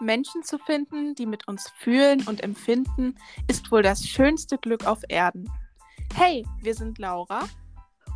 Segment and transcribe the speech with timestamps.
[0.00, 3.14] Menschen zu finden, die mit uns fühlen und empfinden,
[3.48, 5.50] ist wohl das schönste Glück auf Erden.
[6.14, 7.44] Hey, wir sind Laura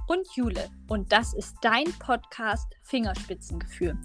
[0.08, 3.96] und Jule und das ist dein Podcast Fingerspitzengefühl.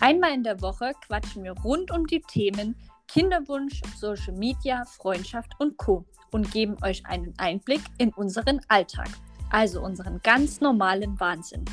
[0.00, 2.76] Einmal in der Woche quatschen wir rund um die Themen
[3.08, 6.04] Kinderwunsch, Social Media, Freundschaft und Co.
[6.30, 9.08] und geben euch einen Einblick in unseren Alltag,
[9.50, 11.64] also unseren ganz normalen Wahnsinn.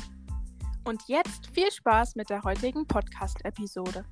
[0.84, 4.04] Und jetzt viel Spaß mit der heutigen Podcast-Episode.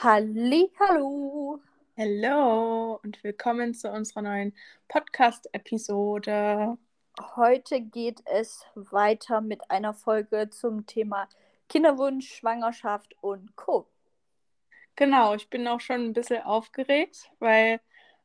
[0.00, 1.60] Halli, hallo.
[1.96, 4.54] Hallo und willkommen zu unserer neuen
[4.86, 6.78] Podcast-Episode.
[7.34, 11.28] Heute geht es weiter mit einer Folge zum Thema
[11.68, 13.88] Kinderwunsch, Schwangerschaft und Co.
[14.94, 17.80] Genau, ich bin auch schon ein bisschen aufgeregt, weil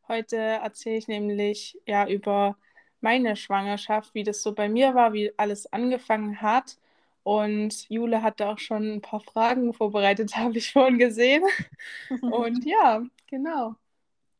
[0.08, 2.56] heute erzähle ich nämlich ja über
[3.02, 6.78] meine Schwangerschaft, wie das so bei mir war, wie alles angefangen hat
[7.24, 11.44] und Jule hatte auch schon ein paar Fragen vorbereitet, habe ich vorhin gesehen.
[12.22, 13.76] Und ja, genau.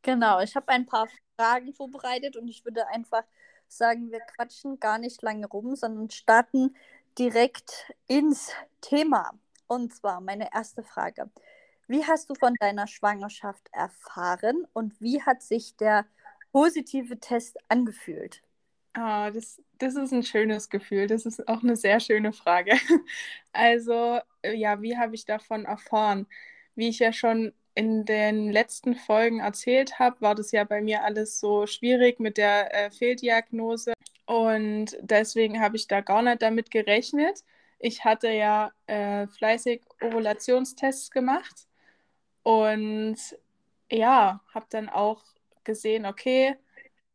[0.02, 3.24] Genau, ich habe ein paar Fragen vorbereitet und ich würde einfach
[3.68, 6.76] sagen, wir quatschen gar nicht lange rum, sondern starten
[7.18, 9.32] direkt ins Thema.
[9.66, 11.30] Und zwar meine erste Frage.
[11.88, 16.06] Wie hast du von deiner Schwangerschaft erfahren und wie hat sich der
[16.52, 18.43] positive Test angefühlt?
[18.94, 21.06] Ah, das, das ist ein schönes Gefühl.
[21.08, 22.72] Das ist auch eine sehr schöne Frage.
[23.56, 26.26] Also, äh, ja, wie habe ich davon erfahren?
[26.74, 31.04] Wie ich ja schon in den letzten Folgen erzählt habe, war das ja bei mir
[31.04, 33.92] alles so schwierig mit der äh, Fehldiagnose.
[34.26, 37.44] Und deswegen habe ich da gar nicht damit gerechnet.
[37.78, 41.68] Ich hatte ja äh, fleißig Ovulationstests gemacht
[42.42, 43.16] und
[43.90, 45.22] ja, habe dann auch
[45.64, 46.56] gesehen, okay,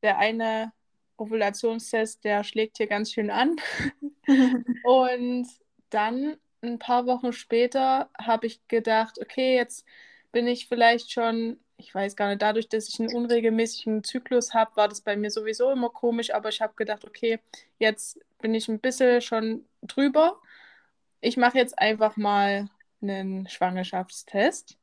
[0.03, 0.71] der eine
[1.19, 3.55] Ovulationstest, der schlägt hier ganz schön an.
[4.83, 5.47] und
[5.89, 9.85] dann ein paar Wochen später habe ich gedacht, okay, jetzt
[10.31, 14.75] bin ich vielleicht schon, ich weiß gar nicht, dadurch, dass ich einen unregelmäßigen Zyklus habe,
[14.75, 17.39] war das bei mir sowieso immer komisch, aber ich habe gedacht, okay,
[17.79, 20.39] jetzt bin ich ein bisschen schon drüber.
[21.21, 22.69] Ich mache jetzt einfach mal
[23.01, 24.77] einen Schwangerschaftstest.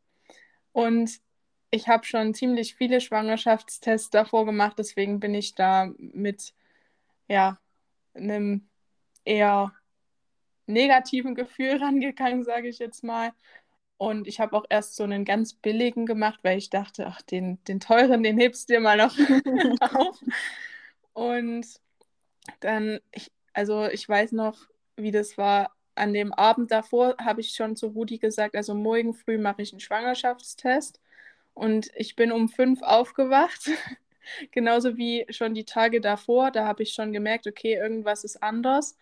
[0.72, 1.20] Und
[1.76, 6.54] ich habe schon ziemlich viele Schwangerschaftstests davor gemacht, deswegen bin ich da mit
[7.28, 7.58] ja,
[8.14, 8.68] einem
[9.24, 9.72] eher
[10.66, 13.32] negativen Gefühl rangegangen, sage ich jetzt mal.
[13.98, 17.62] Und ich habe auch erst so einen ganz billigen gemacht, weil ich dachte, ach, den,
[17.64, 19.16] den teuren, den hebst du dir mal noch
[19.80, 20.22] auf.
[21.14, 21.66] Und
[22.60, 25.72] dann, ich, also ich weiß noch, wie das war.
[25.94, 29.72] An dem Abend davor habe ich schon zu Rudi gesagt, also morgen früh mache ich
[29.72, 31.00] einen Schwangerschaftstest.
[31.56, 33.70] Und ich bin um fünf aufgewacht,
[34.52, 36.50] genauso wie schon die Tage davor.
[36.50, 38.94] Da habe ich schon gemerkt, okay, irgendwas ist anders.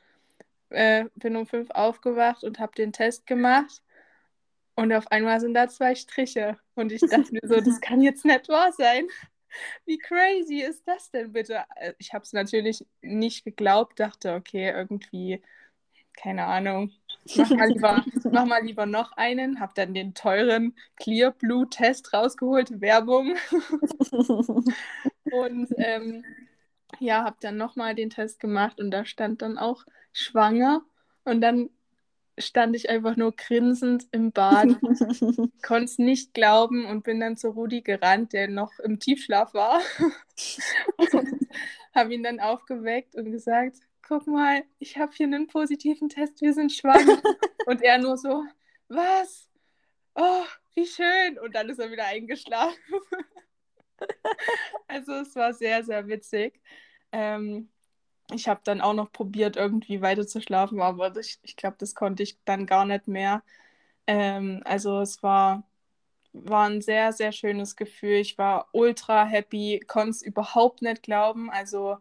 [0.71, 3.83] Äh, bin um fünf aufgewacht und habe den Test gemacht.
[4.77, 6.57] Und auf einmal sind da zwei Striche.
[6.77, 9.09] Und ich dachte mir so, das kann jetzt nicht wahr sein.
[9.85, 11.65] Wie crazy ist das denn bitte?
[11.75, 15.43] Äh, ich habe es natürlich nicht geglaubt, dachte, okay, irgendwie,
[16.17, 16.93] keine Ahnung,
[17.37, 22.13] Mach mal lieber, mach mal lieber noch einen, hab dann den teuren Clear Blue Test
[22.13, 23.37] rausgeholt, Werbung.
[25.31, 26.25] und ähm,
[27.01, 30.83] ja, hab dann nochmal den Test gemacht und da stand dann auch schwanger.
[31.25, 31.71] Und dann
[32.39, 34.69] stand ich einfach nur grinsend im Bad,
[35.63, 39.81] konnte es nicht glauben und bin dann zu Rudi gerannt, der noch im Tiefschlaf war.
[41.95, 43.77] habe ihn dann aufgeweckt und gesagt,
[44.07, 47.21] guck mal, ich habe hier einen positiven Test, wir sind schwanger.
[47.67, 48.45] und er nur so,
[48.89, 49.49] was?
[50.15, 50.45] Oh,
[50.75, 51.39] wie schön.
[51.39, 52.79] Und dann ist er wieder eingeschlafen.
[54.89, 56.61] also es war sehr, sehr witzig.
[57.13, 57.71] Ähm,
[58.33, 61.95] ich habe dann auch noch probiert, irgendwie weiter zu schlafen, aber ich, ich glaube, das
[61.95, 63.43] konnte ich dann gar nicht mehr.
[64.07, 65.65] Ähm, also es war,
[66.33, 68.17] war ein sehr, sehr schönes Gefühl.
[68.17, 71.51] Ich war ultra happy, konnte es überhaupt nicht glauben.
[71.51, 71.99] Also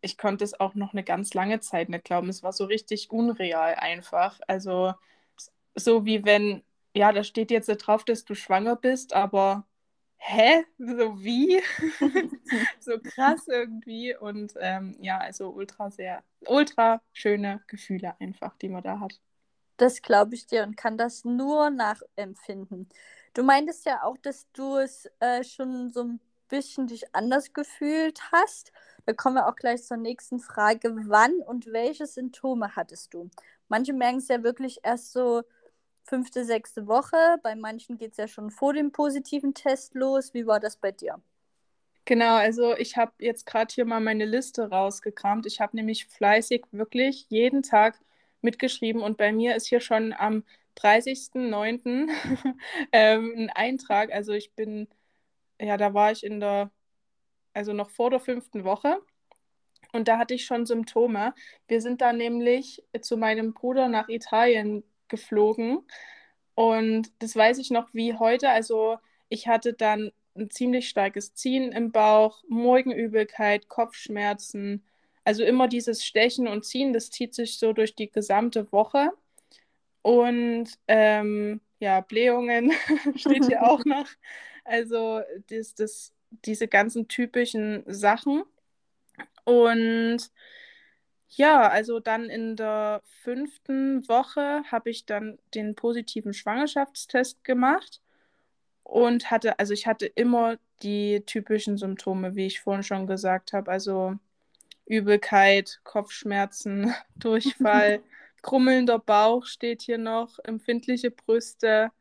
[0.00, 2.28] ich konnte es auch noch eine ganz lange Zeit nicht glauben.
[2.28, 4.40] Es war so richtig unreal einfach.
[4.46, 4.94] Also
[5.74, 6.62] so wie wenn,
[6.94, 9.66] ja, da steht jetzt drauf, dass du schwanger bist, aber
[10.16, 10.64] hä?
[10.78, 11.62] So wie?
[12.80, 14.16] so krass irgendwie.
[14.16, 19.20] Und ähm, ja, also ultra sehr, ultra schöne Gefühle einfach, die man da hat.
[19.76, 22.88] Das glaube ich dir und kann das nur nachempfinden.
[23.32, 28.20] Du meintest ja auch, dass du es äh, schon so ein bisschen dich anders gefühlt
[28.32, 28.72] hast.
[29.10, 30.94] Da kommen wir auch gleich zur nächsten Frage.
[31.08, 33.28] Wann und welche Symptome hattest du?
[33.66, 35.42] Manche merken es ja wirklich erst so
[36.04, 37.16] fünfte, sechste Woche.
[37.42, 40.32] Bei manchen geht es ja schon vor dem positiven Test los.
[40.32, 41.20] Wie war das bei dir?
[42.04, 45.44] Genau, also ich habe jetzt gerade hier mal meine Liste rausgekramt.
[45.44, 47.98] Ich habe nämlich fleißig wirklich jeden Tag
[48.42, 50.44] mitgeschrieben und bei mir ist hier schon am
[50.76, 52.08] 30.09.
[52.92, 54.12] ähm, ein Eintrag.
[54.12, 54.86] Also ich bin,
[55.60, 56.70] ja, da war ich in der,
[57.54, 59.00] also noch vor der fünften Woche.
[59.92, 61.34] Und da hatte ich schon Symptome.
[61.68, 65.80] Wir sind da nämlich zu meinem Bruder nach Italien geflogen.
[66.54, 68.50] Und das weiß ich noch wie heute.
[68.50, 68.98] Also
[69.28, 74.84] ich hatte dann ein ziemlich starkes Ziehen im Bauch, Morgenübelkeit, Kopfschmerzen.
[75.24, 79.10] Also immer dieses Stechen und Ziehen, das zieht sich so durch die gesamte Woche.
[80.02, 82.72] Und ähm, ja, Blähungen
[83.16, 84.06] steht hier auch noch.
[84.64, 88.44] Also das, das, diese ganzen typischen Sachen.
[89.44, 90.30] Und
[91.28, 98.00] ja, also dann in der fünften Woche habe ich dann den positiven Schwangerschaftstest gemacht
[98.82, 103.70] und hatte, also ich hatte immer die typischen Symptome, wie ich vorhin schon gesagt habe.
[103.70, 104.16] Also
[104.86, 108.02] Übelkeit, Kopfschmerzen, Durchfall,
[108.42, 111.92] krummelnder Bauch steht hier noch, empfindliche Brüste.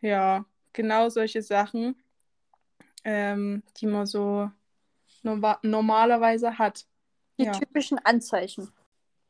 [0.00, 1.96] Ja, genau solche Sachen,
[3.04, 4.50] ähm, die man so
[5.22, 6.86] no normalerweise hat.
[7.38, 7.52] Die ja.
[7.52, 8.70] typischen Anzeichen.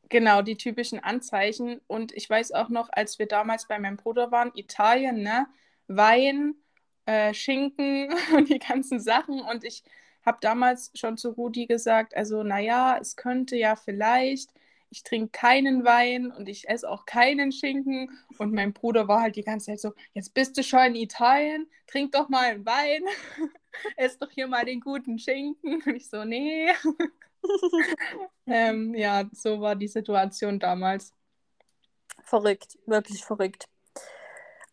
[0.09, 1.79] Genau, die typischen Anzeichen.
[1.87, 5.47] Und ich weiß auch noch, als wir damals bei meinem Bruder waren, Italien, ne?
[5.87, 6.55] Wein,
[7.05, 9.41] äh, Schinken und die ganzen Sachen.
[9.41, 9.83] Und ich
[10.25, 14.51] habe damals schon zu Rudi gesagt, also naja, es könnte ja vielleicht,
[14.89, 18.11] ich trinke keinen Wein und ich esse auch keinen Schinken.
[18.37, 21.67] Und mein Bruder war halt die ganze Zeit so, jetzt bist du schon in Italien,
[21.87, 23.03] trink doch mal einen Wein,
[23.95, 25.81] ess doch hier mal den guten Schinken.
[25.81, 26.71] Und ich so, nee.
[28.45, 31.13] ähm, ja, so war die Situation damals.
[32.23, 33.65] Verrückt, wirklich verrückt.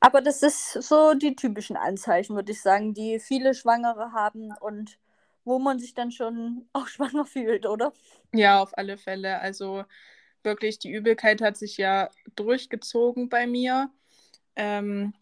[0.00, 4.98] Aber das ist so die typischen Anzeichen, würde ich sagen, die viele Schwangere haben und
[5.44, 7.92] wo man sich dann schon auch schwanger fühlt, oder?
[8.32, 9.40] Ja, auf alle Fälle.
[9.40, 9.84] Also
[10.42, 13.90] wirklich, die Übelkeit hat sich ja durchgezogen bei mir.
[14.54, 15.14] Ähm,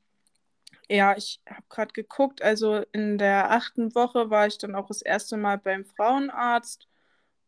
[0.88, 5.02] ja, ich habe gerade geguckt, also in der achten Woche war ich dann auch das
[5.02, 6.88] erste Mal beim Frauenarzt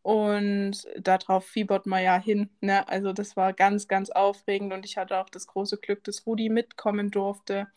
[0.02, 2.50] und darauf fiebert man ja hin.
[2.60, 2.86] Ne?
[2.88, 6.48] Also das war ganz, ganz aufregend und ich hatte auch das große Glück, dass Rudi
[6.48, 7.68] mitkommen durfte.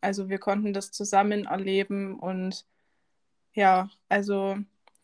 [0.00, 2.66] Also wir konnten das zusammen erleben und
[3.54, 4.56] ja, also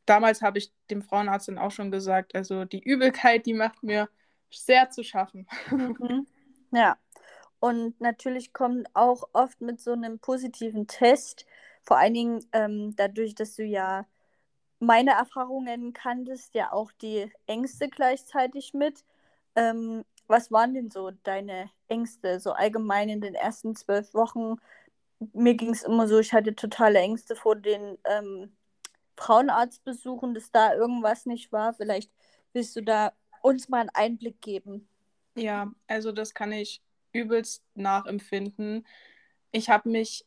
[0.07, 4.09] damals habe ich dem Frauenarzt dann auch schon gesagt, also die Übelkeit, die macht mir
[4.51, 5.47] sehr zu schaffen.
[5.71, 6.27] Mhm.
[6.73, 6.97] Ja,
[7.61, 11.47] und natürlich kommt auch oft mit so einem positiven Test,
[11.83, 14.07] vor allen Dingen ähm, dadurch, dass du ja
[14.79, 19.05] meine Erfahrungen kanntest, ja auch die Ängste gleichzeitig mit.
[19.55, 24.57] Ähm, was waren denn so deine Ängste, so allgemein in den ersten zwölf Wochen?
[25.35, 28.57] Mir ging es immer so, ich hatte totale Ängste vor den ähm,
[29.19, 31.75] Frauenarztbesuchen, dass da irgendwas nicht war.
[31.75, 32.11] Vielleicht
[32.55, 34.89] willst du da uns mal einen Einblick geben.
[35.35, 36.81] Ja, also das kann ich
[37.13, 38.87] übelst nachempfinden.
[39.53, 40.25] Ich habe mich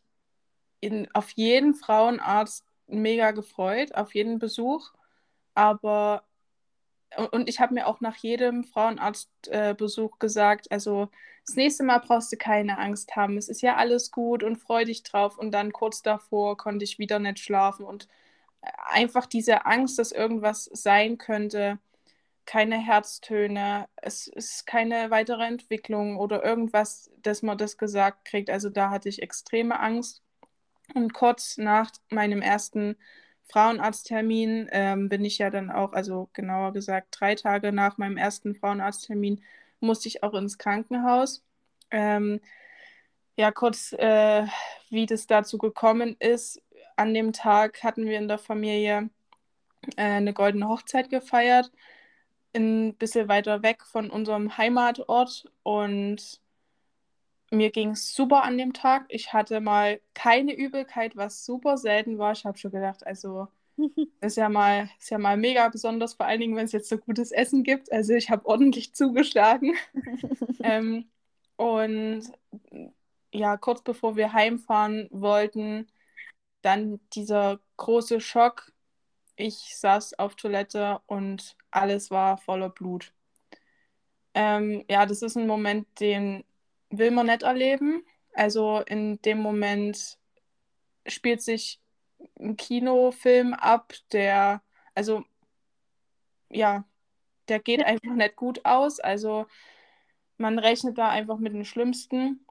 [0.79, 4.91] in, auf jeden Frauenarzt mega gefreut, auf jeden Besuch.
[5.53, 6.23] Aber,
[7.31, 11.09] und ich habe mir auch nach jedem Frauenarztbesuch äh, gesagt, also
[11.45, 13.37] das nächste Mal brauchst du keine Angst haben.
[13.37, 15.37] Es ist ja alles gut und freu dich drauf.
[15.37, 17.85] Und dann kurz davor konnte ich wieder nicht schlafen.
[17.85, 18.07] Und
[18.61, 21.79] äh, einfach diese Angst, dass irgendwas sein könnte,
[22.45, 28.49] keine Herztöne, es ist keine weitere Entwicklung oder irgendwas, dass man das gesagt kriegt.
[28.49, 30.21] Also da hatte ich extreme Angst.
[30.93, 32.97] Und kurz nach meinem ersten
[33.45, 38.55] Frauenarzttermin ähm, bin ich ja dann auch, also genauer gesagt drei Tage nach meinem ersten
[38.55, 39.41] Frauenarzttermin,
[39.79, 41.43] musste ich auch ins Krankenhaus.
[41.91, 42.41] Ähm,
[43.35, 44.45] ja, kurz, äh,
[44.89, 46.61] wie das dazu gekommen ist.
[46.95, 49.09] An dem Tag hatten wir in der Familie
[49.97, 51.71] äh, eine goldene Hochzeit gefeiert,
[52.55, 56.41] ein bisschen weiter weg von unserem Heimatort und
[57.51, 59.05] mir ging es super an dem Tag.
[59.09, 62.31] Ich hatte mal keine Übelkeit, was super selten war.
[62.33, 63.47] Ich habe schon gedacht, also
[64.21, 66.97] ist ja mal, ist ja mal mega besonders, vor allen Dingen, wenn es jetzt so
[66.97, 67.91] gutes Essen gibt.
[67.91, 69.75] Also ich habe ordentlich zugeschlagen.
[70.63, 71.05] ähm,
[71.55, 72.23] und
[73.31, 75.87] ja, kurz bevor wir heimfahren wollten,
[76.61, 78.72] dann dieser große Schock.
[79.35, 83.13] Ich saß auf Toilette und alles war voller Blut.
[84.33, 86.43] Ähm, ja, das ist ein Moment, den
[86.89, 88.05] will man nicht erleben.
[88.33, 90.17] Also in dem Moment
[91.07, 91.79] spielt sich
[92.39, 94.61] ein Kinofilm ab, der,
[94.95, 95.23] also
[96.49, 96.85] ja,
[97.47, 98.99] der geht einfach nicht gut aus.
[98.99, 99.47] Also
[100.37, 102.45] man rechnet da einfach mit dem Schlimmsten.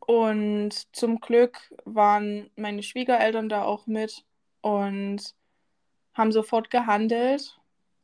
[0.00, 4.24] Und zum Glück waren meine Schwiegereltern da auch mit
[4.60, 5.34] und
[6.20, 7.58] haben sofort gehandelt,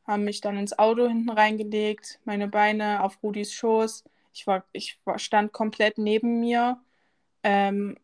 [0.07, 4.03] haben mich dann ins Auto hinten reingelegt, meine Beine auf Rudis Schoß.
[4.33, 6.79] Ich, war, ich war, stand komplett neben mir,
[7.43, 7.95] ähm,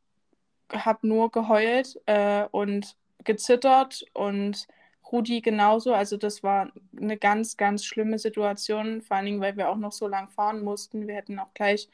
[0.71, 4.67] habe nur geheult äh, und gezittert und
[5.11, 5.93] Rudi genauso.
[5.95, 9.91] Also das war eine ganz, ganz schlimme Situation, vor allen Dingen, weil wir auch noch
[9.93, 11.07] so lang fahren mussten.
[11.07, 11.89] Wir hätten auch gleich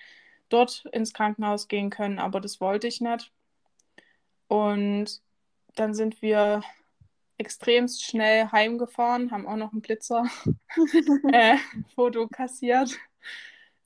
[0.49, 3.31] dort ins Krankenhaus gehen können, aber das wollte ich nicht.
[4.49, 5.21] Und
[5.75, 6.63] dann sind wir
[7.39, 10.25] extremst schnell heimgefahren, haben auch noch einen Blitzer
[11.31, 11.57] äh,
[11.95, 12.95] Foto kassiert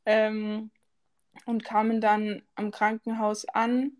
[0.05, 0.71] ähm,
[1.45, 3.93] und kamen dann am Krankenhaus an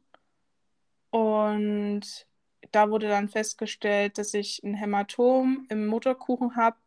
[1.11, 2.27] und
[2.71, 6.77] da wurde dann festgestellt, dass ich ein Hämatom im Mutterkuchen habe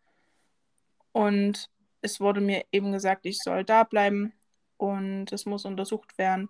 [1.12, 1.70] und
[2.02, 4.32] es wurde mir eben gesagt, ich soll da bleiben
[4.76, 6.48] und es muss untersucht werden.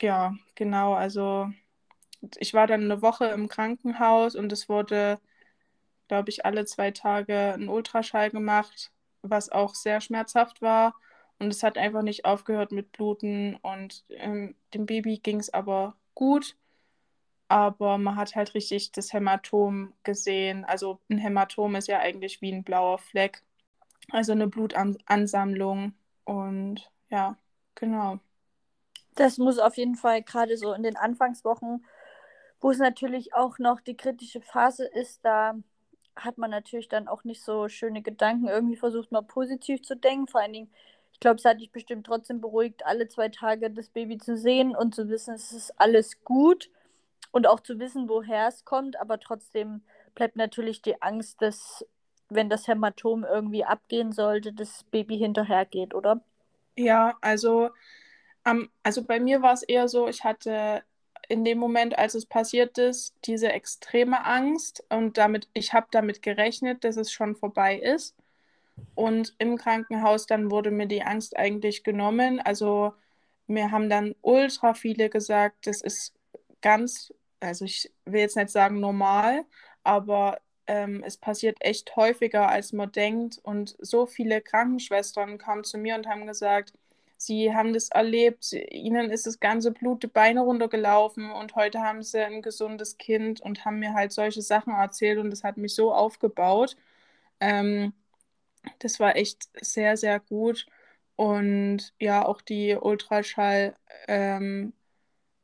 [0.00, 1.50] Ja, genau, also
[2.38, 5.18] ich war dann eine Woche im Krankenhaus und es wurde,
[6.08, 10.94] glaube ich, alle zwei Tage ein Ultraschall gemacht, was auch sehr schmerzhaft war.
[11.38, 15.96] Und es hat einfach nicht aufgehört mit Bluten und ähm, dem Baby ging es aber
[16.14, 16.56] gut.
[17.48, 20.64] Aber man hat halt richtig das Hämatom gesehen.
[20.64, 23.42] Also ein Hämatom ist ja eigentlich wie ein blauer Fleck.
[24.10, 25.94] Also eine Blutansammlung.
[26.24, 27.36] Und ja,
[27.74, 28.20] genau.
[29.16, 31.84] Das muss auf jeden Fall gerade so in den Anfangswochen
[32.62, 35.56] wo es natürlich auch noch die kritische Phase ist, da
[36.16, 38.48] hat man natürlich dann auch nicht so schöne Gedanken.
[38.48, 40.28] Irgendwie versucht man positiv zu denken.
[40.28, 40.70] Vor allen Dingen,
[41.12, 44.76] ich glaube, es hat dich bestimmt trotzdem beruhigt, alle zwei Tage das Baby zu sehen
[44.76, 46.70] und zu wissen, es ist alles gut
[47.32, 49.00] und auch zu wissen, woher es kommt.
[49.00, 49.82] Aber trotzdem
[50.14, 51.84] bleibt natürlich die Angst, dass,
[52.28, 56.20] wenn das Hämatom irgendwie abgehen sollte, das Baby hinterhergeht, oder?
[56.76, 57.70] Ja, also,
[58.44, 60.82] ähm, also bei mir war es eher so, ich hatte
[61.28, 66.22] in dem Moment, als es passiert ist, diese extreme Angst und damit, ich habe damit
[66.22, 68.14] gerechnet, dass es schon vorbei ist.
[68.94, 72.40] Und im Krankenhaus dann wurde mir die Angst eigentlich genommen.
[72.40, 72.94] Also
[73.46, 76.14] mir haben dann ultra viele gesagt, das ist
[76.60, 79.44] ganz, also ich will jetzt nicht sagen normal,
[79.84, 83.38] aber ähm, es passiert echt häufiger, als man denkt.
[83.42, 86.72] Und so viele Krankenschwestern kamen zu mir und haben gesagt,
[87.24, 92.02] Sie haben das erlebt, ihnen ist das ganze Blut die Beine runtergelaufen und heute haben
[92.02, 95.72] sie ein gesundes Kind und haben mir halt solche Sachen erzählt und das hat mich
[95.74, 96.76] so aufgebaut.
[97.40, 97.92] Ähm,
[98.80, 100.66] das war echt sehr, sehr gut.
[101.16, 103.76] Und ja, auch die Ultraschall,
[104.08, 104.72] ähm,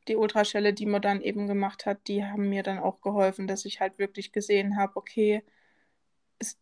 [0.09, 3.65] die Ultraschälle, die man dann eben gemacht hat, die haben mir dann auch geholfen, dass
[3.65, 5.45] ich halt wirklich gesehen habe, okay,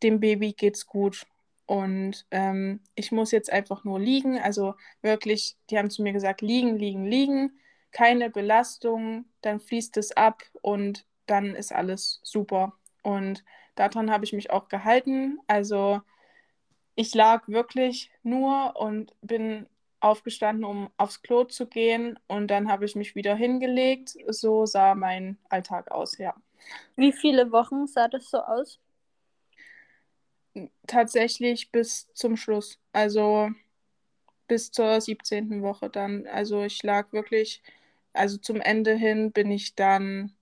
[0.03, 1.27] dem Baby geht's gut.
[1.67, 4.39] Und ähm, ich muss jetzt einfach nur liegen.
[4.39, 7.59] Also wirklich, die haben zu mir gesagt, liegen, liegen, liegen.
[7.91, 12.75] Keine Belastung, dann fließt es ab und dann ist alles super.
[13.03, 13.45] Und
[13.75, 15.39] daran habe ich mich auch gehalten.
[15.47, 16.03] Also
[16.95, 19.67] ich lag wirklich nur und bin
[20.01, 22.19] aufgestanden, um aufs Klo zu gehen.
[22.29, 24.17] Und dann habe ich mich wieder hingelegt.
[24.29, 26.35] So sah mein Alltag aus, ja.
[26.97, 28.81] Wie viele Wochen sah das so aus?
[30.87, 32.79] Tatsächlich bis zum Schluss.
[32.93, 33.51] Also
[34.49, 35.63] bis zur 17.
[35.63, 36.27] Woche dann.
[36.27, 37.63] Also ich lag wirklich,
[38.13, 40.33] also zum Ende hin bin ich dann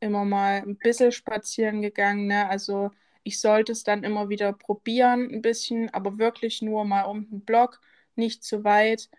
[0.00, 2.26] immer mal ein bisschen spazieren gegangen.
[2.26, 2.48] Ne?
[2.48, 2.90] Also
[3.22, 7.40] ich sollte es dann immer wieder probieren, ein bisschen, aber wirklich nur mal um den
[7.44, 7.80] Block,
[8.16, 9.10] nicht zu weit.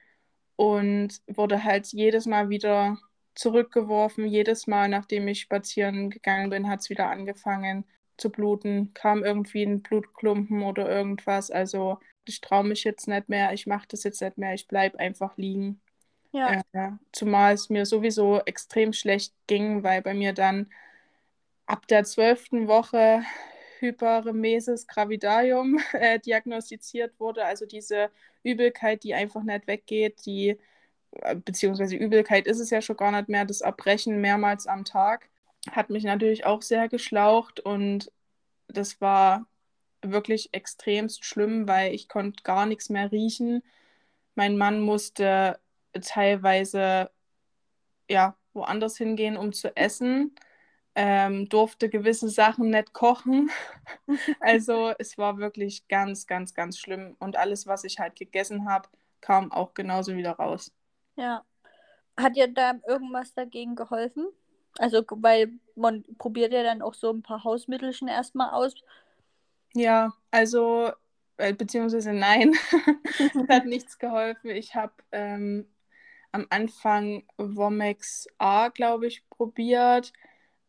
[0.57, 2.97] Und wurde halt jedes Mal wieder
[3.35, 4.25] zurückgeworfen.
[4.25, 7.85] Jedes Mal, nachdem ich spazieren gegangen bin, hat es wieder angefangen
[8.17, 11.51] zu bluten, kam irgendwie ein Blutklumpen oder irgendwas.
[11.51, 14.99] Also ich traue mich jetzt nicht mehr, ich mache das jetzt nicht mehr, ich bleibe
[14.99, 15.81] einfach liegen.
[16.31, 16.61] Ja.
[16.73, 20.69] Äh, zumal es mir sowieso extrem schlecht ging, weil bei mir dann
[21.65, 23.23] ab der zwölften Woche
[23.79, 28.09] Hyperemesis gravidarum äh, diagnostiziert wurde, also diese
[28.43, 30.57] Übelkeit, die einfach nicht weggeht, die
[31.21, 35.29] äh, beziehungsweise Übelkeit ist es ja schon gar nicht mehr, das Erbrechen mehrmals am Tag
[35.71, 38.11] hat mich natürlich auch sehr geschlaucht und
[38.67, 39.47] das war
[40.01, 43.63] wirklich extremst schlimm, weil ich konnte gar nichts mehr riechen.
[44.35, 45.59] Mein Mann musste
[46.01, 47.09] teilweise
[48.09, 50.35] ja woanders hingehen, um zu essen,
[50.95, 53.49] ähm, durfte gewisse Sachen nicht kochen.
[54.39, 58.87] also es war wirklich ganz, ganz, ganz schlimm und alles, was ich halt gegessen habe,
[59.21, 60.71] kam auch genauso wieder raus.
[61.15, 61.43] Ja.
[62.17, 64.27] Hat dir da irgendwas dagegen geholfen?
[64.79, 68.75] Also, weil man probiert ja dann auch so ein paar Hausmittelchen erstmal aus.
[69.73, 70.91] Ja, also,
[71.37, 72.53] äh, beziehungsweise nein,
[73.49, 74.49] hat nichts geholfen.
[74.51, 75.67] Ich habe ähm,
[76.31, 80.13] am Anfang Womex A, glaube ich, probiert.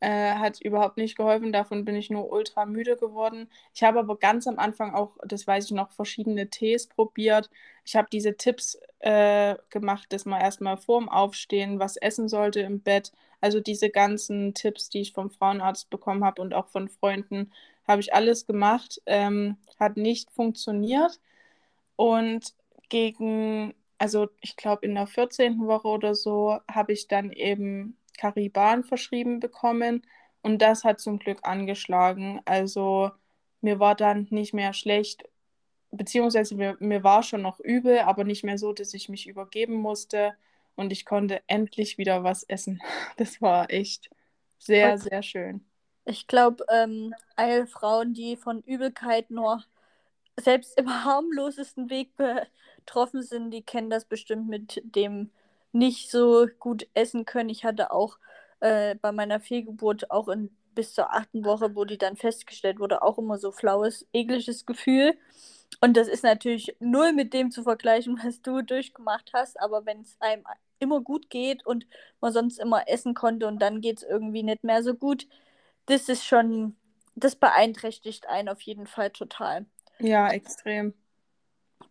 [0.00, 1.52] Äh, hat überhaupt nicht geholfen.
[1.52, 3.48] Davon bin ich nur ultra müde geworden.
[3.74, 7.48] Ich habe aber ganz am Anfang auch, das weiß ich noch, verschiedene Tees probiert.
[7.84, 12.80] Ich habe diese Tipps äh, gemacht, dass man erstmal vorm Aufstehen was essen sollte im
[12.80, 13.12] Bett.
[13.40, 17.50] Also diese ganzen Tipps, die ich vom Frauenarzt bekommen habe und auch von Freunden,
[17.88, 19.00] habe ich alles gemacht.
[19.06, 21.20] Ähm, hat nicht funktioniert.
[21.96, 22.54] Und
[22.88, 25.66] gegen, also ich glaube in der 14.
[25.66, 30.02] Woche oder so, habe ich dann eben Cariban verschrieben bekommen
[30.42, 32.40] und das hat zum Glück angeschlagen.
[32.44, 33.10] Also
[33.60, 35.24] mir war dann nicht mehr schlecht,
[35.90, 39.74] beziehungsweise mir, mir war schon noch übel, aber nicht mehr so, dass ich mich übergeben
[39.74, 40.34] musste
[40.76, 42.80] und ich konnte endlich wieder was essen.
[43.16, 44.10] Das war echt
[44.58, 45.08] sehr, okay.
[45.10, 45.64] sehr schön.
[46.04, 49.64] Ich glaube, ähm, alle Frauen, die von Übelkeit nur
[50.36, 55.30] selbst im harmlosesten Weg betroffen sind, die kennen das bestimmt mit dem
[55.72, 57.50] nicht so gut essen können.
[57.50, 58.18] Ich hatte auch
[58.60, 63.02] äh, bei meiner Fehlgeburt auch in, bis zur achten Woche, wo die dann festgestellt wurde,
[63.02, 65.16] auch immer so flaues, ekliges Gefühl.
[65.80, 69.60] Und das ist natürlich null mit dem zu vergleichen, was du durchgemacht hast.
[69.60, 70.44] Aber wenn es einem
[70.78, 71.86] immer gut geht und
[72.20, 75.26] man sonst immer essen konnte und dann geht es irgendwie nicht mehr so gut,
[75.86, 76.76] das ist schon,
[77.14, 79.66] das beeinträchtigt einen auf jeden Fall total.
[79.98, 80.94] Ja, extrem.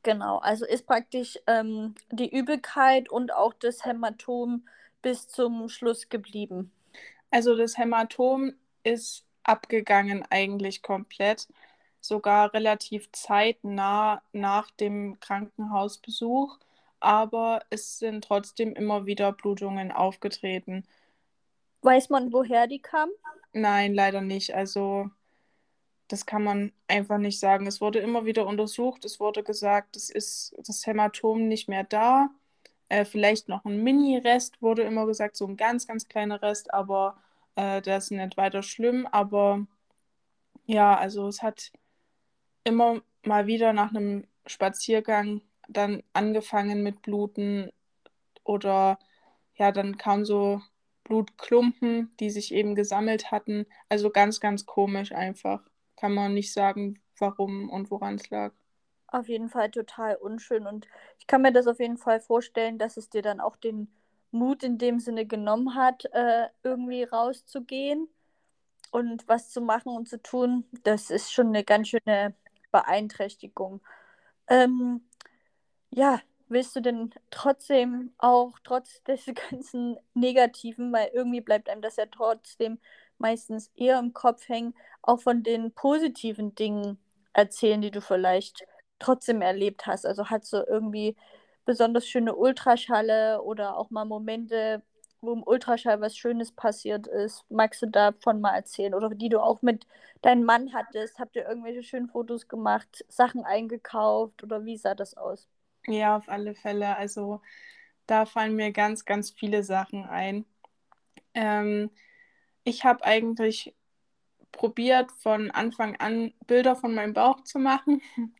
[0.03, 4.67] Genau, also ist praktisch ähm, die Übelkeit und auch das Hämatom
[5.01, 6.71] bis zum Schluss geblieben.
[7.31, 11.47] Also das Hämatom ist abgegangen eigentlich komplett,
[12.01, 16.59] sogar relativ zeitnah nach dem Krankenhausbesuch,
[16.99, 20.85] aber es sind trotzdem immer wieder Blutungen aufgetreten.
[21.81, 23.11] Weiß man, woher die kamen?
[23.53, 24.53] Nein, leider nicht.
[24.53, 25.09] Also
[26.07, 27.67] das kann man einfach nicht sagen.
[27.67, 32.29] Es wurde immer wieder untersucht, es wurde gesagt, es ist das Hämatom nicht mehr da.
[32.89, 37.17] Äh, vielleicht noch ein Mini-Rest wurde immer gesagt, so ein ganz, ganz kleiner Rest, aber
[37.55, 39.07] äh, das ist nicht weiter schlimm.
[39.11, 39.65] Aber
[40.65, 41.71] ja, also es hat
[42.63, 47.71] immer mal wieder nach einem Spaziergang dann angefangen mit Bluten
[48.43, 48.99] oder
[49.55, 50.61] ja, dann kam so
[51.05, 53.65] Blutklumpen, die sich eben gesammelt hatten.
[53.89, 55.61] Also ganz, ganz komisch einfach
[56.05, 58.53] kann man nicht sagen, warum und woran es lag.
[59.07, 60.87] Auf jeden Fall total unschön und
[61.17, 63.91] ich kann mir das auf jeden Fall vorstellen, dass es dir dann auch den
[64.29, 68.07] Mut in dem Sinne genommen hat, äh, irgendwie rauszugehen
[68.91, 70.65] und was zu machen und zu tun.
[70.83, 72.35] Das ist schon eine ganz schöne
[72.71, 73.81] Beeinträchtigung.
[74.47, 75.01] Ähm,
[75.89, 81.95] ja, willst du denn trotzdem auch trotz des ganzen Negativen, weil irgendwie bleibt einem das
[81.95, 82.77] ja trotzdem
[83.17, 86.97] meistens eher im Kopf hängen, auch von den positiven Dingen
[87.33, 88.65] erzählen, die du vielleicht
[88.99, 90.05] trotzdem erlebt hast.
[90.05, 91.15] Also hast du irgendwie
[91.65, 94.83] besonders schöne Ultraschalle oder auch mal Momente,
[95.21, 97.43] wo im Ultraschall was Schönes passiert ist.
[97.49, 98.93] Magst du davon mal erzählen?
[98.93, 99.87] Oder die du auch mit
[100.21, 101.19] deinem Mann hattest?
[101.19, 105.47] Habt ihr irgendwelche schönen Fotos gemacht, Sachen eingekauft oder wie sah das aus?
[105.87, 106.95] Ja, auf alle Fälle.
[106.97, 107.41] Also
[108.07, 110.45] da fallen mir ganz, ganz viele Sachen ein.
[111.33, 111.91] Ähm,
[112.65, 113.73] ich habe eigentlich
[114.51, 118.01] probiert, von Anfang an Bilder von meinem Bauch zu machen,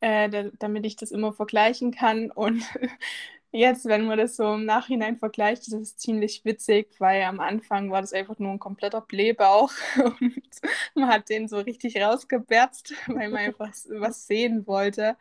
[0.00, 2.30] äh, da, damit ich das immer vergleichen kann.
[2.32, 2.64] Und
[3.52, 7.90] jetzt, wenn man das so im Nachhinein vergleicht, ist es ziemlich witzig, weil am Anfang
[7.90, 9.72] war das einfach nur ein kompletter Blähbauch
[10.20, 10.42] und
[10.94, 15.16] man hat den so richtig rausgeberzt, weil man einfach was sehen wollte.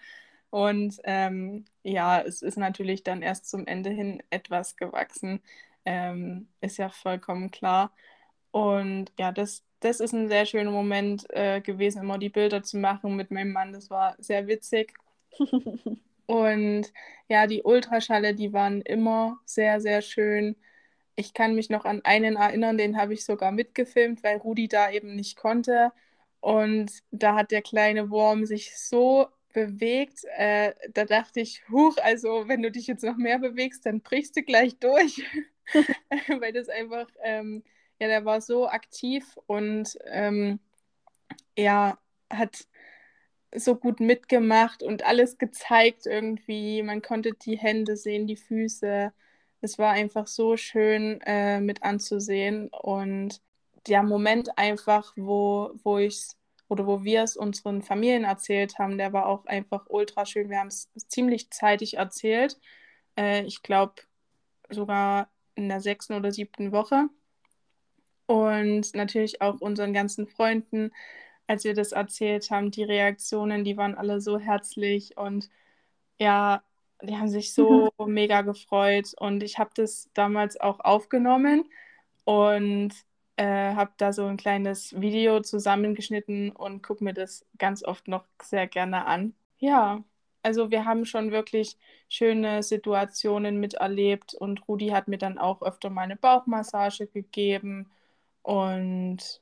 [0.52, 5.42] Und ähm, ja, es ist natürlich dann erst zum Ende hin etwas gewachsen,
[5.86, 7.92] ähm, ist ja vollkommen klar.
[8.52, 12.78] Und ja, das, das ist ein sehr schöner Moment äh, gewesen, immer die Bilder zu
[12.78, 13.74] machen mit meinem Mann.
[13.74, 14.94] Das war sehr witzig.
[16.26, 16.94] Und
[17.28, 20.56] ja, die Ultraschalle, die waren immer sehr, sehr schön.
[21.16, 24.92] Ich kann mich noch an einen erinnern, den habe ich sogar mitgefilmt, weil Rudi da
[24.92, 25.92] eben nicht konnte.
[26.40, 30.24] Und da hat der kleine Wurm sich so bewegt.
[30.38, 34.36] Äh, da dachte ich, huch, also wenn du dich jetzt noch mehr bewegst, dann brichst
[34.38, 35.24] du gleich durch.
[36.40, 37.64] weil das einfach ähm,
[38.00, 40.60] ja, der war so aktiv und ähm,
[41.58, 41.98] ja,
[42.32, 42.68] hat
[43.56, 46.84] so gut mitgemacht und alles gezeigt irgendwie.
[46.84, 49.12] Man konnte die Hände sehen, die Füße.
[49.62, 53.42] Es war einfach so schön äh, mit anzusehen und
[53.88, 56.30] der Moment einfach, wo, wo ich
[56.68, 60.50] oder wo wir es unseren Familien erzählt haben, der war auch einfach ultra schön.
[60.50, 62.60] Wir haben es ziemlich zeitig erzählt.
[63.18, 63.96] Äh, ich glaube
[64.70, 67.10] sogar in der sechsten oder siebten Woche
[68.30, 70.92] und natürlich auch unseren ganzen Freunden,
[71.48, 75.50] als wir das erzählt haben, die Reaktionen, die waren alle so herzlich und
[76.20, 76.62] ja,
[77.02, 78.06] die haben sich so mhm.
[78.14, 81.66] mega gefreut und ich habe das damals auch aufgenommen
[82.24, 82.94] und
[83.38, 88.26] äh, habe da so ein kleines Video zusammengeschnitten und gucke mir das ganz oft noch
[88.44, 89.34] sehr gerne an.
[89.58, 90.04] Ja,
[90.44, 91.78] also wir haben schon wirklich
[92.10, 97.90] schöne Situationen miterlebt und Rudi hat mir dann auch öfter mal eine Bauchmassage gegeben
[98.42, 99.42] und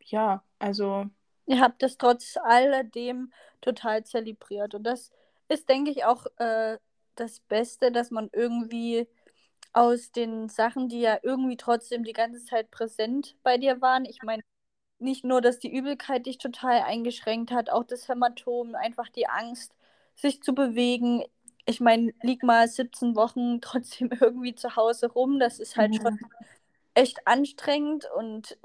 [0.00, 1.06] ja, also.
[1.46, 5.10] Ihr habt das trotz alledem total zelebriert und das
[5.48, 6.78] ist, denke ich, auch äh,
[7.14, 9.08] das Beste, dass man irgendwie
[9.72, 14.04] aus den Sachen, die ja irgendwie trotzdem die ganze Zeit präsent bei dir waren.
[14.04, 14.42] Ich meine,
[14.98, 19.74] nicht nur, dass die Übelkeit dich total eingeschränkt hat, auch das Hämatom, einfach die Angst,
[20.14, 21.24] sich zu bewegen.
[21.64, 25.38] Ich meine, lieg mal 17 Wochen trotzdem irgendwie zu Hause rum.
[25.38, 26.02] Das ist halt mhm.
[26.02, 26.18] schon
[26.94, 28.58] echt anstrengend und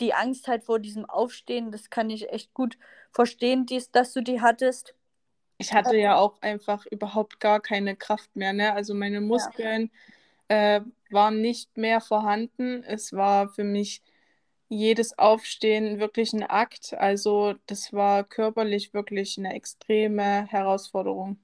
[0.00, 2.78] die Angst halt vor diesem Aufstehen, das kann ich echt gut
[3.12, 4.94] verstehen, dies, dass du die hattest.
[5.58, 8.52] Ich hatte ja auch einfach überhaupt gar keine Kraft mehr.
[8.52, 8.72] Ne?
[8.72, 9.90] Also meine Muskeln
[10.50, 10.76] ja.
[10.76, 10.80] äh,
[11.10, 12.82] waren nicht mehr vorhanden.
[12.82, 14.02] Es war für mich
[14.68, 16.94] jedes Aufstehen wirklich ein Akt.
[16.94, 21.38] Also das war körperlich wirklich eine extreme Herausforderung.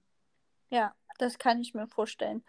[0.71, 2.43] Ja, das kann ich mir vorstellen.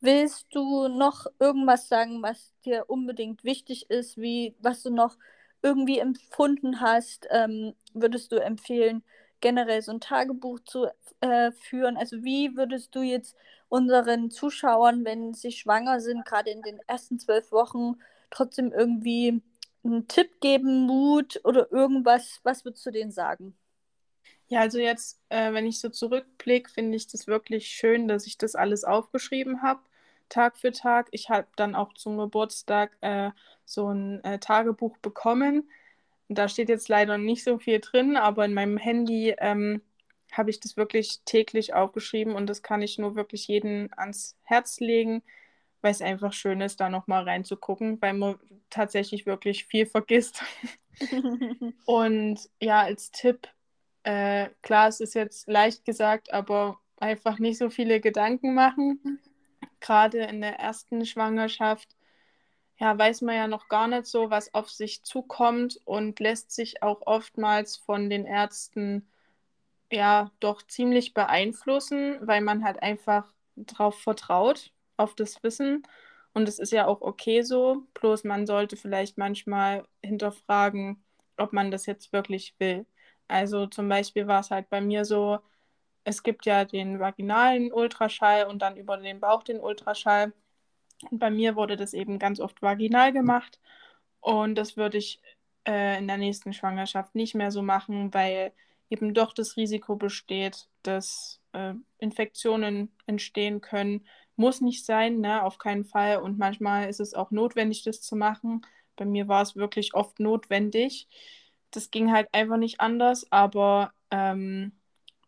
[0.00, 5.16] Willst du noch irgendwas sagen, was dir unbedingt wichtig ist, wie was du noch
[5.62, 7.26] irgendwie empfunden hast?
[7.30, 9.02] Ähm, würdest du empfehlen,
[9.40, 10.86] generell so ein Tagebuch zu
[11.20, 11.96] äh, führen?
[11.98, 13.36] Also wie würdest du jetzt
[13.68, 17.96] unseren Zuschauern, wenn sie schwanger sind, gerade in den ersten zwölf Wochen,
[18.30, 19.42] trotzdem irgendwie
[19.84, 22.40] einen Tipp geben, Mut oder irgendwas?
[22.42, 23.56] Was würdest du denen sagen?
[24.48, 28.36] Ja, also jetzt, äh, wenn ich so zurückblicke, finde ich das wirklich schön, dass ich
[28.38, 29.82] das alles aufgeschrieben habe,
[30.30, 31.08] Tag für Tag.
[31.10, 33.30] Ich habe dann auch zum Geburtstag äh,
[33.66, 35.68] so ein äh, Tagebuch bekommen
[36.30, 39.82] da steht jetzt leider nicht so viel drin, aber in meinem Handy ähm,
[40.30, 44.78] habe ich das wirklich täglich aufgeschrieben und das kann ich nur wirklich jedem ans Herz
[44.78, 45.22] legen,
[45.80, 48.38] weil es einfach schön ist, da nochmal reinzugucken, weil man
[48.70, 50.44] tatsächlich wirklich viel vergisst.
[51.84, 53.48] und ja, als Tipp,
[54.04, 59.20] äh, klar, es ist jetzt leicht gesagt, aber einfach nicht so viele Gedanken machen.
[59.80, 61.96] Gerade in der ersten Schwangerschaft
[62.80, 66.82] ja, weiß man ja noch gar nicht so, was auf sich zukommt und lässt sich
[66.82, 69.08] auch oftmals von den Ärzten
[69.92, 75.82] ja doch ziemlich beeinflussen, weil man halt einfach darauf vertraut, auf das Wissen.
[76.32, 81.04] Und es ist ja auch okay so, bloß man sollte vielleicht manchmal hinterfragen,
[81.36, 82.86] ob man das jetzt wirklich will.
[83.28, 85.40] Also zum Beispiel war es halt bei mir so,
[86.04, 90.32] es gibt ja den vaginalen Ultraschall und dann über den Bauch den Ultraschall.
[91.10, 93.58] Und bei mir wurde das eben ganz oft vaginal gemacht.
[94.20, 95.20] Und das würde ich
[95.66, 98.52] äh, in der nächsten Schwangerschaft nicht mehr so machen, weil
[98.90, 104.06] eben doch das Risiko besteht, dass äh, Infektionen entstehen können.
[104.36, 105.42] Muss nicht sein, ne?
[105.42, 106.18] auf keinen Fall.
[106.18, 108.62] Und manchmal ist es auch notwendig, das zu machen.
[108.96, 111.08] Bei mir war es wirklich oft notwendig.
[111.70, 114.72] Das ging halt einfach nicht anders, aber ähm,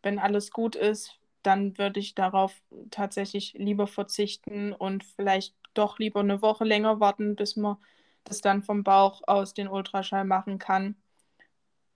[0.03, 2.55] wenn alles gut ist, dann würde ich darauf
[2.91, 7.77] tatsächlich lieber verzichten und vielleicht doch lieber eine Woche länger warten, bis man
[8.25, 10.97] das dann vom Bauch aus den Ultraschall machen kann.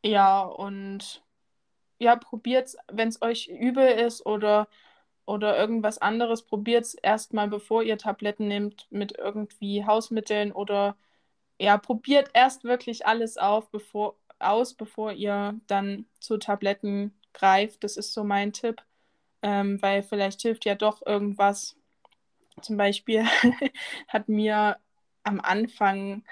[0.05, 1.23] Ja, und
[1.99, 4.69] ja, probiert es, wenn es euch übel ist oder,
[5.27, 10.97] oder irgendwas anderes, probiert es erstmal, bevor ihr Tabletten nehmt, mit irgendwie Hausmitteln oder
[11.61, 17.85] ja, probiert erst wirklich alles auf, bevor, aus, bevor ihr dann zu Tabletten greift.
[17.85, 18.83] Das ist so mein Tipp,
[19.43, 21.77] ähm, weil vielleicht hilft ja doch irgendwas
[22.63, 23.25] zum Beispiel
[24.09, 24.79] hat mir
[25.23, 26.25] am Anfang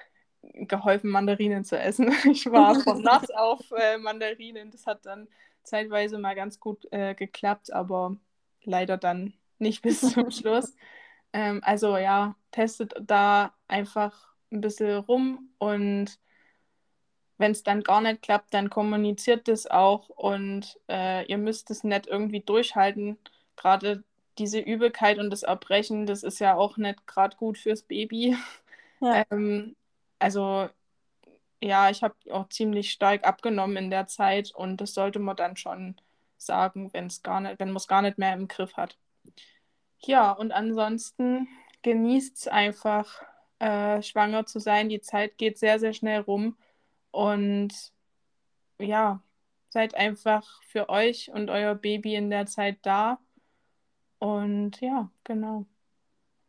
[0.42, 2.12] geholfen, Mandarinen zu essen.
[2.30, 4.70] Ich war von nass auf äh, Mandarinen.
[4.70, 5.28] Das hat dann
[5.62, 8.16] zeitweise mal ganz gut äh, geklappt, aber
[8.62, 10.74] leider dann nicht bis zum Schluss.
[11.32, 16.18] Ähm, also ja, testet da einfach ein bisschen rum und
[17.44, 21.84] wenn es dann gar nicht klappt, dann kommuniziert das auch und äh, ihr müsst es
[21.84, 23.18] nicht irgendwie durchhalten.
[23.54, 24.02] Gerade
[24.38, 28.36] diese Übelkeit und das Erbrechen, das ist ja auch nicht gerade gut fürs Baby.
[29.00, 29.24] Ja.
[29.30, 29.76] Ähm,
[30.18, 30.70] also
[31.60, 35.58] ja, ich habe auch ziemlich stark abgenommen in der Zeit und das sollte man dann
[35.58, 35.96] schon
[36.38, 38.96] sagen, wenn es gar nicht, wenn man es gar nicht mehr im Griff hat.
[39.98, 41.48] Ja, und ansonsten
[41.82, 43.22] genießt es einfach,
[43.58, 44.88] äh, schwanger zu sein.
[44.88, 46.56] Die Zeit geht sehr, sehr schnell rum
[47.14, 47.72] und
[48.78, 49.22] ja,
[49.70, 53.18] seid einfach für euch und euer Baby in der Zeit da
[54.18, 55.66] und ja, genau.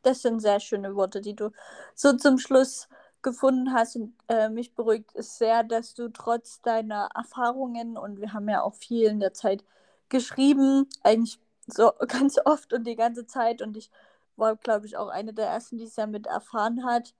[0.01, 1.51] Das sind sehr schöne Worte, die du
[1.93, 2.87] so zum Schluss
[3.21, 3.95] gefunden hast.
[3.95, 8.61] Und äh, mich beruhigt es sehr, dass du trotz deiner Erfahrungen, und wir haben ja
[8.61, 9.63] auch viel in der Zeit
[10.09, 13.61] geschrieben, eigentlich so ganz oft und die ganze Zeit.
[13.61, 13.91] Und ich
[14.37, 17.13] war, glaube ich, auch eine der ersten, die es ja mit erfahren hat.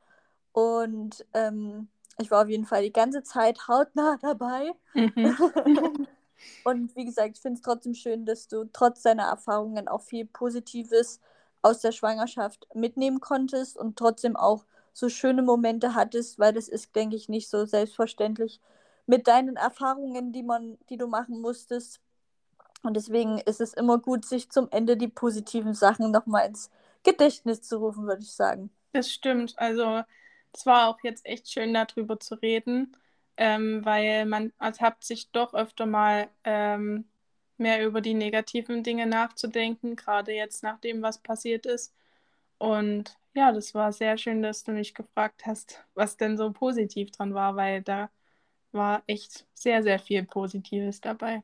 [0.54, 4.72] Und ähm, ich war auf jeden Fall die ganze Zeit hautnah dabei.
[4.94, 5.36] Mhm.
[6.64, 10.26] und wie gesagt, ich finde es trotzdem schön, dass du trotz deiner Erfahrungen auch viel
[10.26, 11.20] Positives
[11.62, 16.96] aus der Schwangerschaft mitnehmen konntest und trotzdem auch so schöne Momente hattest, weil das ist,
[16.96, 18.62] denke ich, nicht so selbstverständlich
[19.08, 22.00] mit deinen Erfahrungen, die man, die du machen musstest.
[22.82, 26.70] Und deswegen ist es immer gut, sich zum Ende die positiven Sachen nochmal ins
[27.04, 28.70] Gedächtnis zu rufen, würde ich sagen.
[28.94, 29.54] Das stimmt.
[29.58, 30.04] Also
[30.56, 32.96] es war auch jetzt echt schön, darüber zu reden,
[33.38, 37.06] ähm, weil man ertappt sich doch öfter mal ähm,
[37.58, 41.94] mehr über die negativen Dinge nachzudenken, gerade jetzt nach dem, was passiert ist.
[42.58, 47.12] Und ja, das war sehr schön, dass du mich gefragt hast, was denn so positiv
[47.12, 48.10] dran war, weil da
[48.72, 51.44] war echt sehr, sehr viel Positives dabei.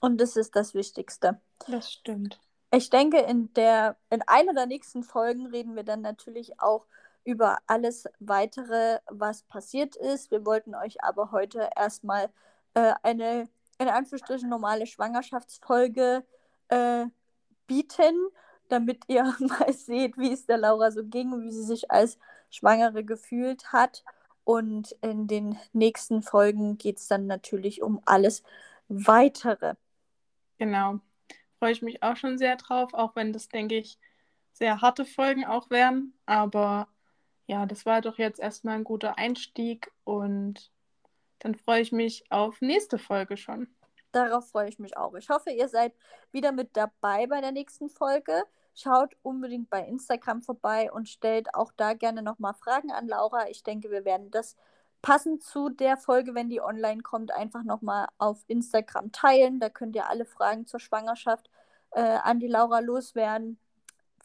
[0.00, 1.40] Und das ist das Wichtigste.
[1.68, 2.38] Das stimmt.
[2.72, 6.86] Ich denke, in der, in einer der nächsten Folgen reden wir dann natürlich auch
[7.26, 10.30] über alles weitere, was passiert ist.
[10.30, 12.30] Wir wollten euch aber heute erstmal
[12.74, 16.24] äh, eine in Anführungsstrichen normale Schwangerschaftsfolge
[16.68, 17.06] äh,
[17.66, 18.28] bieten,
[18.68, 22.18] damit ihr mal seht, wie es der Laura so ging wie sie sich als
[22.50, 24.04] Schwangere gefühlt hat.
[24.44, 28.44] Und in den nächsten Folgen geht es dann natürlich um alles
[28.88, 29.74] weitere.
[30.58, 31.00] Genau.
[31.58, 33.98] Freue ich mich auch schon sehr drauf, auch wenn das, denke ich,
[34.52, 36.14] sehr harte Folgen auch werden.
[36.26, 36.86] Aber
[37.46, 40.70] ja, das war doch jetzt erstmal ein guter Einstieg und
[41.38, 43.68] dann freue ich mich auf nächste Folge schon.
[44.12, 45.14] Darauf freue ich mich auch.
[45.14, 45.92] Ich hoffe, ihr seid
[46.32, 48.42] wieder mit dabei bei der nächsten Folge.
[48.74, 53.48] Schaut unbedingt bei Instagram vorbei und stellt auch da gerne nochmal Fragen an Laura.
[53.48, 54.56] Ich denke, wir werden das
[55.02, 59.60] passend zu der Folge, wenn die online kommt, einfach nochmal auf Instagram teilen.
[59.60, 61.50] Da könnt ihr alle Fragen zur Schwangerschaft
[61.92, 63.58] äh, an die Laura loswerden.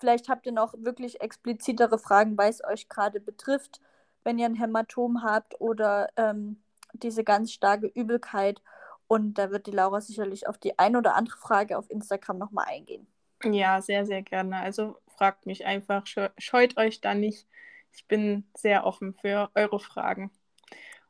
[0.01, 3.79] Vielleicht habt ihr noch wirklich explizitere Fragen, weil es euch gerade betrifft,
[4.23, 6.59] wenn ihr ein Hämatom habt oder ähm,
[6.93, 8.63] diese ganz starke Übelkeit.
[9.07, 12.65] Und da wird die Laura sicherlich auf die ein oder andere Frage auf Instagram nochmal
[12.67, 13.05] eingehen.
[13.43, 14.55] Ja, sehr, sehr gerne.
[14.57, 17.45] Also fragt mich einfach, scheut euch da nicht.
[17.93, 20.31] Ich bin sehr offen für eure Fragen.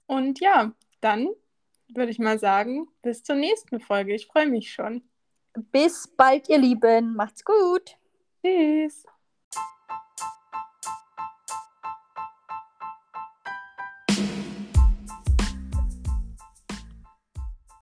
[0.05, 1.29] Und ja, dann
[1.87, 4.13] würde ich mal sagen, bis zur nächsten Folge.
[4.13, 5.01] Ich freue mich schon.
[5.71, 7.15] Bis bald, ihr Lieben.
[7.15, 7.95] Macht's gut.
[8.41, 9.05] Tschüss.